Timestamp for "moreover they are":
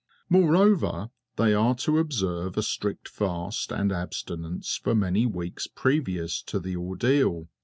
0.29-1.75